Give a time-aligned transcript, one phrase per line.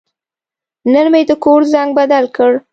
[0.91, 2.51] نن مې د کور زنګ بدل کړ.